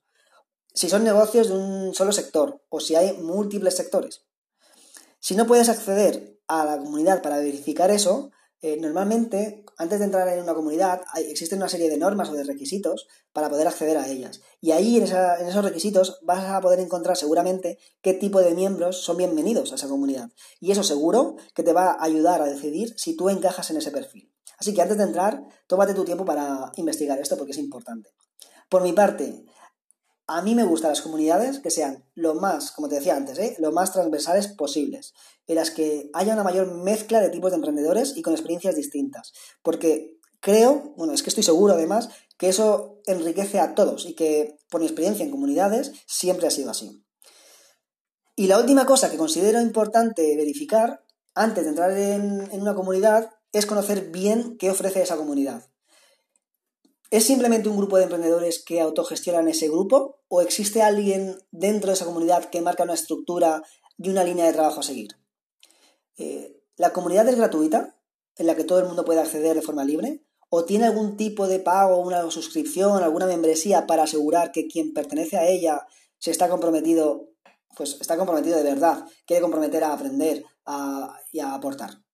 Si 0.74 0.88
son 0.88 1.04
negocios 1.04 1.50
de 1.50 1.54
un 1.54 1.94
solo 1.94 2.10
sector 2.10 2.64
o 2.68 2.80
si 2.80 2.96
hay 2.96 3.12
múltiples 3.12 3.76
sectores. 3.76 4.22
Si 5.20 5.36
no 5.36 5.46
puedes 5.46 5.68
acceder 5.68 6.40
a 6.48 6.64
la 6.64 6.78
comunidad 6.78 7.22
para 7.22 7.38
verificar 7.38 7.92
eso, 7.92 8.32
Eh, 8.62 8.76
normalmente, 8.78 9.64
antes 9.78 9.98
de 9.98 10.04
entrar 10.04 10.28
en 10.28 10.42
una 10.42 10.54
comunidad, 10.54 11.02
hay, 11.12 11.30
existen 11.30 11.58
una 11.58 11.68
serie 11.68 11.88
de 11.88 11.96
normas 11.96 12.28
o 12.28 12.34
de 12.34 12.44
requisitos 12.44 13.08
para 13.32 13.48
poder 13.48 13.66
acceder 13.66 13.96
a 13.96 14.06
ellas. 14.06 14.42
Y 14.60 14.72
ahí, 14.72 14.98
en, 14.98 15.04
en, 15.04 15.48
esos 15.48 15.64
requisitos, 15.64 16.18
vas 16.22 16.44
a 16.44 16.60
poder 16.60 16.78
encontrar 16.80 17.16
seguramente 17.16 17.78
qué 18.02 18.12
tipo 18.12 18.40
de 18.40 18.54
miembros 18.54 19.02
son 19.02 19.16
bienvenidos 19.16 19.72
a 19.72 19.76
esa 19.76 19.88
comunidad. 19.88 20.30
Y 20.60 20.72
eso 20.72 20.82
seguro 20.82 21.36
que 21.54 21.62
te 21.62 21.72
va 21.72 21.92
a 21.92 22.04
ayudar 22.04 22.42
a 22.42 22.46
decidir 22.46 22.92
si 22.98 23.16
tú 23.16 23.30
encajas 23.30 23.70
en 23.70 23.78
ese 23.78 23.90
perfil. 23.90 24.30
Así 24.58 24.74
que 24.74 24.82
antes 24.82 24.98
de 24.98 25.04
entrar, 25.04 25.42
tómate 25.66 25.94
tu 25.94 26.04
tiempo 26.04 26.26
para 26.26 26.70
investigar 26.76 27.18
esto 27.18 27.38
porque 27.38 27.52
es 27.52 27.58
importante. 27.58 28.10
Por 28.68 28.82
mi 28.82 28.92
parte, 28.92 29.46
a 30.32 30.42
mí 30.42 30.54
me 30.54 30.62
gustan 30.62 30.90
las 30.90 31.00
comunidades 31.00 31.58
que 31.58 31.72
sean 31.72 32.04
lo 32.14 32.36
más, 32.36 32.70
como 32.70 32.88
te 32.88 32.94
decía 32.94 33.16
antes, 33.16 33.36
¿eh? 33.40 33.56
lo 33.58 33.72
más 33.72 33.92
transversales 33.92 34.46
posibles, 34.46 35.12
en 35.48 35.56
las 35.56 35.72
que 35.72 36.08
haya 36.14 36.34
una 36.34 36.44
mayor 36.44 36.72
mezcla 36.72 37.18
de 37.20 37.30
tipos 37.30 37.50
de 37.50 37.56
emprendedores 37.56 38.16
y 38.16 38.22
con 38.22 38.32
experiencias 38.32 38.76
distintas. 38.76 39.32
Porque 39.60 40.18
creo, 40.38 40.94
bueno, 40.96 41.12
es 41.14 41.24
que 41.24 41.30
estoy 41.30 41.42
seguro 41.42 41.74
además, 41.74 42.10
que 42.38 42.48
eso 42.48 43.00
enriquece 43.06 43.58
a 43.58 43.74
todos 43.74 44.06
y 44.06 44.14
que 44.14 44.56
por 44.70 44.80
mi 44.80 44.86
experiencia 44.86 45.24
en 45.24 45.32
comunidades 45.32 45.90
siempre 46.06 46.46
ha 46.46 46.52
sido 46.52 46.70
así. 46.70 47.04
Y 48.36 48.46
la 48.46 48.60
última 48.60 48.86
cosa 48.86 49.10
que 49.10 49.16
considero 49.16 49.60
importante 49.60 50.36
verificar 50.36 51.04
antes 51.34 51.64
de 51.64 51.70
entrar 51.70 51.90
en, 51.90 52.48
en 52.52 52.62
una 52.62 52.76
comunidad 52.76 53.30
es 53.50 53.66
conocer 53.66 54.12
bien 54.12 54.56
qué 54.58 54.70
ofrece 54.70 55.02
esa 55.02 55.16
comunidad. 55.16 55.64
¿Es 57.10 57.24
simplemente 57.24 57.68
un 57.68 57.76
grupo 57.76 57.96
de 57.96 58.04
emprendedores 58.04 58.62
que 58.62 58.80
autogestionan 58.80 59.48
ese 59.48 59.68
grupo 59.68 60.20
o 60.28 60.42
existe 60.42 60.80
alguien 60.80 61.36
dentro 61.50 61.88
de 61.88 61.94
esa 61.94 62.04
comunidad 62.04 62.44
que 62.50 62.60
marca 62.60 62.84
una 62.84 62.94
estructura 62.94 63.64
y 63.98 64.10
una 64.10 64.22
línea 64.22 64.46
de 64.46 64.52
trabajo 64.52 64.78
a 64.78 64.84
seguir? 64.84 65.16
Eh, 66.18 66.62
¿La 66.76 66.92
comunidad 66.92 67.28
es 67.28 67.36
gratuita, 67.36 67.96
en 68.36 68.46
la 68.46 68.54
que 68.54 68.62
todo 68.62 68.78
el 68.78 68.86
mundo 68.86 69.04
puede 69.04 69.20
acceder 69.20 69.56
de 69.56 69.62
forma 69.62 69.84
libre? 69.84 70.22
¿O 70.50 70.64
tiene 70.64 70.86
algún 70.86 71.16
tipo 71.16 71.48
de 71.48 71.58
pago, 71.58 71.98
una 71.98 72.30
suscripción, 72.30 73.02
alguna 73.02 73.26
membresía 73.26 73.88
para 73.88 74.04
asegurar 74.04 74.52
que 74.52 74.68
quien 74.68 74.94
pertenece 74.94 75.36
a 75.36 75.48
ella 75.48 75.86
se 76.18 76.30
está 76.30 76.48
comprometido, 76.48 77.28
pues 77.76 77.96
está 78.00 78.16
comprometido 78.16 78.56
de 78.56 78.62
verdad, 78.62 79.04
quiere 79.26 79.42
comprometer 79.42 79.82
a 79.82 79.92
aprender 79.92 80.44
y 81.32 81.40
a 81.40 81.54
aportar? 81.54 82.04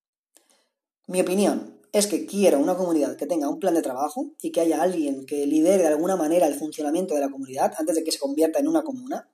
Mi 1.05 1.21
opinión, 1.21 1.76
es 1.91 2.07
que 2.07 2.25
quiero 2.25 2.59
una 2.59 2.75
comunidad 2.75 3.15
que 3.15 3.25
tenga 3.25 3.49
un 3.49 3.59
plan 3.59 3.73
de 3.73 3.81
trabajo 3.81 4.31
y 4.41 4.51
que 4.51 4.61
haya 4.61 4.81
alguien 4.81 5.25
que 5.25 5.45
lidere 5.45 5.83
de 5.83 5.87
alguna 5.87 6.15
manera 6.15 6.47
el 6.47 6.55
funcionamiento 6.55 7.15
de 7.15 7.21
la 7.21 7.29
comunidad 7.29 7.73
antes 7.77 7.95
de 7.95 8.03
que 8.03 8.11
se 8.11 8.19
convierta 8.19 8.59
en 8.59 8.67
una 8.67 8.83
comuna. 8.83 9.29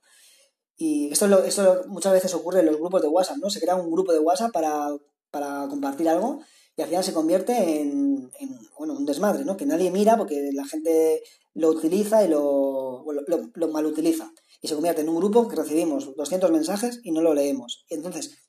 Y 0.75 1.11
esto, 1.11 1.27
lo, 1.27 1.43
muchas 1.87 2.13
veces 2.13 2.33
ocurre 2.33 2.61
en 2.61 2.67
los 2.67 2.77
grupos 2.77 3.01
de 3.01 3.07
WhatsApp, 3.07 3.37
¿no? 3.37 3.49
Se 3.49 3.59
crea 3.59 3.75
un 3.75 3.91
grupo 3.91 4.11
de 4.11 4.19
WhatsApp 4.19 4.51
para, 4.51 5.67
compartir 5.67 6.07
algo 6.09 6.41
y 6.75 6.81
al 6.81 6.87
final 6.87 7.03
se 7.03 7.13
convierte 7.13 7.81
en, 7.81 8.31
bueno, 8.77 8.93
un 8.93 9.05
desmadre, 9.05 9.45
¿no? 9.45 9.57
Que 9.57 9.65
nadie 9.65 9.91
mira 9.91 10.17
porque 10.17 10.51
la 10.53 10.65
gente 10.65 11.23
lo 11.53 11.69
utiliza 11.69 12.23
y 12.23 12.27
lo, 12.27 13.03
lo, 13.27 13.51
lo 13.53 13.67
mal 13.69 13.85
utiliza. 13.85 14.31
Y 14.61 14.67
se 14.67 14.75
convierte 14.75 15.01
en 15.01 15.09
un 15.09 15.17
grupo 15.17 15.47
que 15.47 15.55
recibimos 15.55 16.15
200 16.15 16.51
mensajes 16.51 16.99
y 17.03 17.11
no 17.11 17.21
lo 17.21 17.33
leemos. 17.33 17.85
Entonces, 17.89 18.42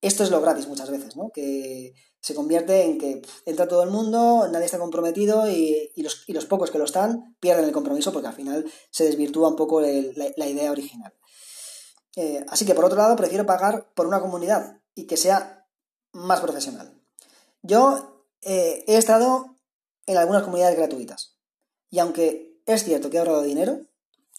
esto 0.00 0.22
es 0.22 0.30
lo 0.30 0.40
gratis 0.40 0.68
muchas 0.68 0.90
veces, 0.90 1.16
¿no? 1.16 1.30
Que 1.30 1.94
se 2.20 2.34
convierte 2.34 2.84
en 2.84 2.98
que 2.98 3.22
entra 3.46 3.68
todo 3.68 3.82
el 3.82 3.90
mundo, 3.90 4.48
nadie 4.50 4.66
está 4.66 4.78
comprometido 4.78 5.48
y, 5.48 5.92
los, 5.96 6.46
pocos 6.46 6.70
que 6.70 6.78
lo 6.78 6.84
están 6.84 7.36
pierden 7.40 7.64
el 7.64 7.72
compromiso 7.72 8.12
porque 8.12 8.28
al 8.28 8.34
final 8.34 8.70
se 8.90 9.04
desvirtúa 9.04 9.48
un 9.48 9.56
poco 9.56 9.80
la, 9.80 10.46
idea 10.46 10.70
original. 10.70 11.12
Eh, 12.16 12.44
así 12.48 12.66
que 12.66 12.74
por 12.74 12.84
otro 12.84 12.98
lado 12.98 13.16
prefiero 13.16 13.46
pagar 13.46 13.92
por 13.94 14.06
una 14.06 14.20
comunidad 14.20 14.80
y 14.94 15.06
que 15.06 15.16
sea 15.16 15.66
más 16.12 16.40
profesional. 16.40 17.00
Yo 17.62 18.24
eh, 18.42 18.84
he 18.86 18.96
estado 18.96 19.56
en 20.06 20.16
algunas 20.16 20.42
comunidades 20.42 20.76
gratuitas 20.76 21.36
y 21.90 22.00
aunque 22.00 22.60
es 22.66 22.84
cierto 22.84 23.10
que 23.10 23.16
he 23.16 23.20
ahorrado 23.20 23.42
dinero, 23.42 23.80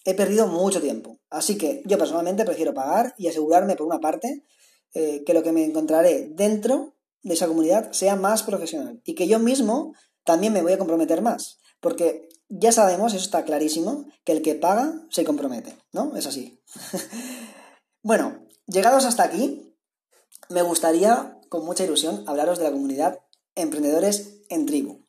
he 0.04 0.14
perdido 0.14 0.46
mucho 0.46 0.80
tiempo. 0.80 1.18
Así 1.30 1.56
que 1.56 1.82
yo 1.86 1.98
personalmente 1.98 2.44
prefiero 2.44 2.74
pagar 2.74 3.14
y 3.18 3.28
asegurarme 3.28 3.76
por 3.76 3.86
una 3.86 4.00
parte 4.00 4.44
eh, 4.94 5.22
que 5.24 5.34
lo 5.34 5.42
que 5.42 5.52
me 5.52 5.64
encontraré 5.64 6.28
dentro 6.32 6.94
de 7.22 7.34
esa 7.34 7.46
comunidad 7.46 7.92
sea 7.92 8.16
más 8.16 8.42
profesional 8.42 9.00
y 9.04 9.14
que 9.14 9.28
yo 9.28 9.38
mismo 9.38 9.94
también 10.24 10.52
me 10.52 10.62
voy 10.62 10.72
a 10.72 10.78
comprometer 10.78 11.22
más. 11.22 11.58
Porque 11.80 12.28
ya 12.48 12.72
sabemos, 12.72 13.14
eso 13.14 13.24
está 13.24 13.44
clarísimo, 13.44 14.06
que 14.24 14.32
el 14.32 14.42
que 14.42 14.54
paga 14.54 15.06
se 15.10 15.24
compromete, 15.24 15.76
¿no? 15.92 16.16
Es 16.16 16.26
así. 16.26 16.60
bueno, 18.02 18.46
llegados 18.66 19.04
hasta 19.04 19.22
aquí, 19.22 19.76
me 20.48 20.62
gustaría, 20.62 21.38
con 21.48 21.64
mucha 21.64 21.84
ilusión, 21.84 22.24
hablaros 22.26 22.58
de 22.58 22.64
la 22.64 22.72
comunidad 22.72 23.20
Emprendedores 23.54 24.42
en 24.48 24.66
Tribu. 24.66 25.06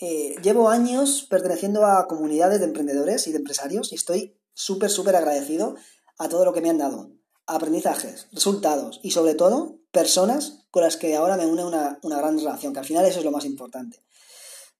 Eh, 0.00 0.36
llevo 0.42 0.70
años 0.70 1.26
perteneciendo 1.28 1.84
a 1.84 2.06
comunidades 2.06 2.60
de 2.60 2.66
emprendedores 2.66 3.26
y 3.26 3.32
de 3.32 3.38
empresarios 3.38 3.92
y 3.92 3.96
estoy 3.96 4.38
súper, 4.54 4.90
súper 4.90 5.16
agradecido 5.16 5.76
a 6.18 6.28
todo 6.28 6.44
lo 6.44 6.52
que 6.52 6.60
me 6.60 6.70
han 6.70 6.78
dado 6.78 7.10
aprendizajes, 7.48 8.28
resultados 8.30 9.00
y 9.02 9.10
sobre 9.10 9.34
todo 9.34 9.78
personas 9.90 10.66
con 10.70 10.82
las 10.82 10.96
que 10.96 11.16
ahora 11.16 11.36
me 11.36 11.46
une 11.46 11.64
una, 11.64 11.98
gran 12.02 12.38
relación, 12.38 12.72
que 12.72 12.78
al 12.78 12.84
final 12.84 13.04
eso 13.06 13.18
es 13.18 13.24
lo 13.24 13.32
más 13.32 13.46
importante. 13.46 14.00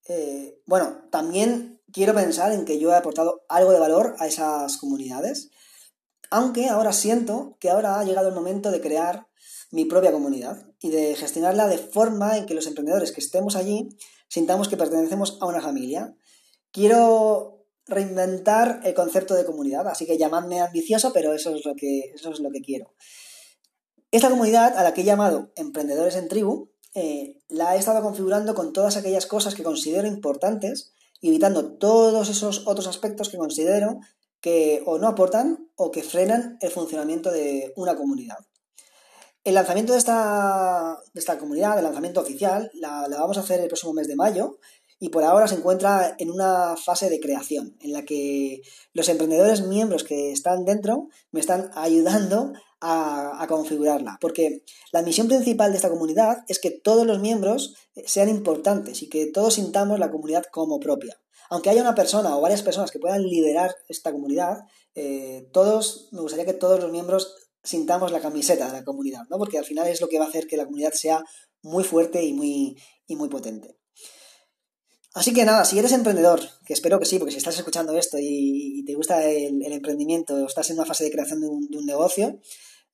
Eh, 0.06 0.60
bueno, 0.66 0.98
también 1.10 1.80
quiero 1.92 2.14
pensar 2.14 2.52
en 2.52 2.64
que 2.64 2.78
yo 2.78 2.92
he 2.92 2.94
aportado 2.94 3.44
algo 3.48 3.72
de 3.72 3.80
valor 3.80 4.14
a 4.18 4.26
esas 4.26 4.76
comunidades, 4.76 5.50
aunque 6.30 6.68
ahora 6.68 6.92
siento 6.92 7.56
que 7.58 7.70
ahora 7.70 7.98
ha 7.98 8.04
llegado 8.04 8.28
el 8.28 8.34
momento 8.34 8.70
de 8.70 8.82
crear 8.82 9.26
mi 9.70 9.86
propia 9.86 10.12
comunidad 10.12 10.66
y 10.80 10.90
de 10.90 11.16
gestionarla 11.16 11.68
de 11.68 11.78
forma 11.78 12.36
en 12.36 12.46
que 12.46 12.54
los 12.54 12.66
emprendedores 12.66 13.12
que 13.12 13.20
estemos 13.20 13.56
allí 13.56 13.88
sintamos 14.28 14.68
que 14.68 14.76
pertenecemos 14.76 15.38
a 15.40 15.46
una 15.46 15.62
familia. 15.62 16.14
Quiero 16.70 17.57
reinventar 17.88 18.80
el 18.84 18.94
concepto 18.94 19.34
de 19.34 19.44
comunidad. 19.44 19.88
Así 19.88 20.06
que 20.06 20.18
llamadme 20.18 20.60
ambicioso, 20.60 21.12
pero 21.12 21.34
eso 21.34 21.54
es 21.54 21.64
lo 21.64 21.74
que, 21.74 22.12
eso 22.14 22.30
es 22.30 22.40
lo 22.40 22.50
que 22.50 22.60
quiero. 22.60 22.92
Esta 24.10 24.30
comunidad, 24.30 24.76
a 24.76 24.82
la 24.82 24.94
que 24.94 25.02
he 25.02 25.04
llamado 25.04 25.50
Emprendedores 25.56 26.16
en 26.16 26.28
Tribu, 26.28 26.70
eh, 26.94 27.38
la 27.48 27.76
he 27.76 27.78
estado 27.78 28.02
configurando 28.02 28.54
con 28.54 28.72
todas 28.72 28.96
aquellas 28.96 29.26
cosas 29.26 29.54
que 29.54 29.62
considero 29.62 30.06
importantes, 30.06 30.92
evitando 31.20 31.76
todos 31.76 32.28
esos 32.30 32.66
otros 32.66 32.86
aspectos 32.86 33.28
que 33.28 33.36
considero 33.36 34.00
que 34.40 34.82
o 34.86 34.98
no 34.98 35.08
aportan 35.08 35.68
o 35.74 35.90
que 35.90 36.02
frenan 36.02 36.58
el 36.60 36.70
funcionamiento 36.70 37.30
de 37.30 37.72
una 37.76 37.96
comunidad. 37.96 38.38
El 39.44 39.54
lanzamiento 39.54 39.92
de 39.92 39.98
esta, 39.98 40.98
de 41.12 41.20
esta 41.20 41.38
comunidad, 41.38 41.78
el 41.78 41.84
lanzamiento 41.84 42.20
oficial, 42.20 42.70
la, 42.74 43.08
la, 43.08 43.18
vamos 43.18 43.38
a 43.38 43.40
hacer 43.40 43.60
el 43.60 43.68
próximo 43.68 43.94
mes 43.94 44.08
de 44.08 44.16
mayo 44.16 44.58
y 45.00 45.10
por 45.10 45.24
ahora 45.24 45.46
se 45.46 45.54
encuentra 45.54 46.16
en 46.18 46.30
una 46.30 46.76
fase 46.76 47.08
de 47.08 47.20
creación 47.20 47.76
en 47.80 47.92
la 47.92 48.04
que 48.04 48.62
los 48.92 49.08
emprendedores 49.08 49.62
miembros 49.62 50.04
que 50.04 50.32
están 50.32 50.64
dentro 50.64 51.08
me 51.30 51.40
están 51.40 51.70
ayudando 51.74 52.52
a, 52.80 53.46
configurarla. 53.48 54.18
Porque 54.20 54.64
la 54.92 55.02
misión 55.02 55.28
principal 55.28 55.70
de 55.70 55.76
esta 55.76 55.90
comunidad 55.90 56.44
es 56.48 56.58
que 56.58 56.70
todos 56.70 57.06
los 57.06 57.20
miembros 57.20 57.74
sean 58.06 58.28
importantes 58.28 59.02
y 59.02 59.08
que 59.08 59.26
todos 59.26 59.54
sintamos 59.54 59.98
la 59.98 60.10
comunidad 60.10 60.44
como 60.50 60.80
propia. 60.80 61.20
Aunque 61.50 61.70
haya 61.70 61.80
una 61.80 61.94
persona 61.94 62.36
o 62.36 62.40
varias 62.40 62.62
personas 62.62 62.90
que 62.90 62.98
puedan 62.98 63.22
liderar 63.22 63.74
esta 63.88 64.12
comunidad, 64.12 64.64
eh, 64.94 65.48
todos, 65.52 66.08
me 66.12 66.20
gustaría 66.20 66.44
que 66.44 66.52
todos 66.52 66.80
los 66.80 66.90
miembros 66.90 67.36
sintamos 67.62 68.12
la 68.12 68.20
camiseta 68.20 68.66
de 68.66 68.72
la 68.72 68.84
comunidad, 68.84 69.22
¿no? 69.30 69.38
Porque 69.38 69.58
al 69.58 69.64
final 69.64 69.86
es 69.86 70.00
lo 70.00 70.08
que 70.08 70.18
va 70.18 70.26
a 70.26 70.28
hacer 70.28 70.46
que 70.46 70.56
la 70.56 70.64
comunidad 70.64 70.92
sea 70.92 71.24
muy 71.62 71.84
fuerte 71.84 72.22
y 72.22 72.32
muy, 72.32 72.76
y 73.06 73.16
muy 73.16 73.28
potente. 73.28 73.78
Así 75.14 75.32
que 75.32 75.44
nada, 75.44 75.64
si 75.64 75.78
eres 75.78 75.92
emprendedor, 75.92 76.40
que 76.66 76.74
espero 76.74 76.98
que 76.98 77.06
sí, 77.06 77.18
porque 77.18 77.32
si 77.32 77.38
estás 77.38 77.56
escuchando 77.56 77.96
esto 77.96 78.18
y, 78.20 78.84
te 78.86 78.94
gusta 78.94 79.24
el, 79.24 79.72
emprendimiento 79.72 80.34
o 80.34 80.46
estás 80.46 80.70
en 80.70 80.76
una 80.76 80.86
fase 80.86 81.04
de 81.04 81.10
creación 81.10 81.40
de 81.40 81.48
un, 81.48 81.86
negocio, 81.86 82.38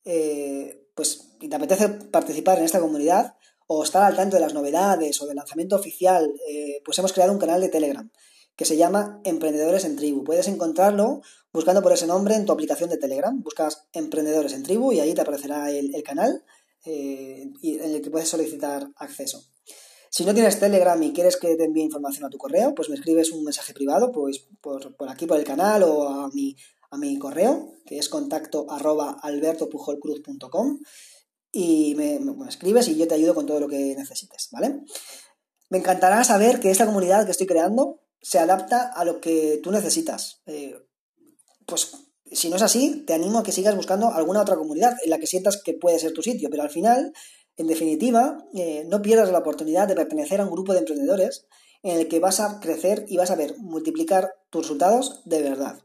eh, 0.05 0.87
pues 0.95 1.35
y 1.41 1.49
te 1.49 1.55
apetece 1.55 1.89
participar 1.89 2.57
en 2.57 2.63
esta 2.63 2.79
comunidad 2.79 3.35
o 3.67 3.83
estar 3.83 4.03
al 4.03 4.15
tanto 4.15 4.37
de 4.37 4.41
las 4.41 4.53
novedades 4.53 5.21
o 5.21 5.25
del 5.27 5.35
lanzamiento 5.35 5.75
oficial, 5.75 6.31
eh, 6.49 6.81
pues 6.85 6.97
hemos 6.99 7.13
creado 7.13 7.33
un 7.33 7.39
canal 7.39 7.61
de 7.61 7.69
Telegram 7.69 8.09
que 8.55 8.65
se 8.65 8.77
llama 8.77 9.19
Emprendedores 9.25 9.83
en 9.83 9.95
Tribu. 9.97 10.23
Puedes 10.23 10.47
encontrarlo 10.47 11.21
buscando 11.51 11.81
por 11.81 11.91
ese 11.91 12.07
nombre 12.07 12.35
en 12.35 12.45
tu 12.45 12.53
aplicación 12.53 12.89
de 12.89 12.97
Telegram. 12.97 13.41
Buscas 13.41 13.87
Emprendedores 13.91 14.53
en 14.53 14.63
Tribu 14.63 14.93
y 14.93 14.99
ahí 14.99 15.13
te 15.13 15.21
aparecerá 15.21 15.69
el, 15.71 15.91
canal 16.03 16.43
eh, 16.85 17.51
en 17.61 17.95
el 17.95 18.01
que 18.01 18.11
puedes 18.11 18.29
solicitar 18.29 18.89
acceso. 18.95 19.43
Si 20.15 20.23
no 20.23 20.33
tienes 20.33 20.61
Telegram 20.61 21.03
y 21.03 21.11
quieres 21.11 21.35
que 21.35 21.57
te 21.57 21.65
envíe 21.65 21.81
información 21.81 22.23
a 22.23 22.29
tu 22.29 22.37
correo, 22.37 22.73
pues 22.73 22.87
me 22.87 22.95
escribes 22.95 23.31
un 23.31 23.43
mensaje 23.43 23.73
privado 23.73 24.13
pues, 24.13 24.47
por, 24.61 24.95
aquí, 25.09 25.25
por 25.25 25.37
el 25.37 25.43
canal 25.43 25.83
o 25.83 26.07
a 26.07 26.29
mi, 26.29 26.55
a 26.89 26.97
mi 26.97 27.19
correo, 27.19 27.73
que 27.85 27.97
es 27.97 28.07
contacto 28.07 28.65
albertopujolcruz.com 28.69 30.79
y 31.51 31.95
me, 31.95 32.21
escribes 32.47 32.87
y 32.87 32.95
yo 32.95 33.09
te 33.09 33.15
ayudo 33.15 33.35
con 33.35 33.45
todo 33.45 33.59
lo 33.59 33.67
que 33.67 33.93
necesites, 33.97 34.47
¿vale? 34.53 34.83
Me 35.69 35.79
encantará 35.79 36.23
saber 36.23 36.61
que 36.61 36.71
esta 36.71 36.85
comunidad 36.85 37.25
que 37.25 37.31
estoy 37.31 37.47
creando 37.47 37.99
se 38.21 38.39
adapta 38.39 38.93
a 38.93 39.03
lo 39.03 39.19
que 39.19 39.59
tú 39.61 39.69
necesitas. 39.69 40.43
Eh, 40.45 40.77
pues 41.65 41.91
si 42.31 42.49
no 42.49 42.55
es 42.55 42.61
así, 42.61 43.03
te 43.05 43.13
animo 43.13 43.39
a 43.39 43.43
que 43.43 43.51
sigas 43.51 43.75
buscando 43.75 44.13
alguna 44.13 44.43
otra 44.43 44.55
comunidad 44.55 44.95
en 45.03 45.09
la 45.09 45.19
que 45.19 45.27
sientas 45.27 45.61
que 45.61 45.73
puede 45.73 45.99
ser 45.99 46.13
tu 46.13 46.21
sitio, 46.21 46.49
pero 46.49 46.63
al 46.63 46.69
final 46.69 47.11
En 47.57 47.67
definitiva, 47.67 48.45
eh, 48.53 48.85
no 48.87 49.01
pierdas 49.01 49.31
la 49.31 49.39
oportunidad 49.39 49.87
de 49.87 49.95
pertenecer 49.95 50.41
a 50.41 50.45
un 50.45 50.51
grupo 50.51 50.73
de 50.73 50.79
emprendedores 50.79 51.47
en 51.83 51.99
el 51.99 52.07
que 52.07 52.19
vas 52.19 52.39
a 52.39 52.59
crecer 52.59 53.05
y 53.07 53.17
vas 53.17 53.31
a 53.31 53.35
ver 53.35 53.57
multiplicar 53.59 54.33
tus 54.49 54.63
resultados 54.63 55.21
de 55.25 55.41
verdad. 55.41 55.79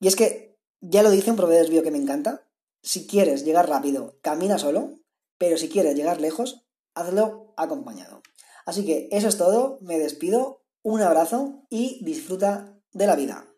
Y 0.00 0.08
es 0.08 0.16
que, 0.16 0.58
ya 0.80 1.02
lo 1.02 1.10
dice 1.10 1.30
un 1.30 1.36
proverbio 1.36 1.82
que 1.82 1.90
me 1.90 1.98
encanta, 1.98 2.46
si 2.82 3.06
quieres 3.06 3.44
llegar 3.44 3.68
rápido, 3.68 4.18
camina 4.22 4.58
solo, 4.58 4.94
pero 5.38 5.58
si 5.58 5.68
quieres 5.68 5.94
llegar 5.94 6.20
lejos, 6.20 6.66
hazlo 6.94 7.52
acompañado. 7.56 8.22
Así 8.64 8.84
que 8.84 9.08
eso 9.12 9.28
es 9.28 9.36
todo, 9.36 9.78
me 9.82 9.98
despido, 9.98 10.62
un 10.82 11.02
abrazo 11.02 11.66
y 11.68 12.02
disfruta 12.04 12.80
de 12.92 13.06
la 13.06 13.16
vida. 13.16 13.49